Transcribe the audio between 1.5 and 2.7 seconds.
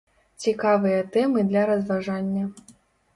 разважання.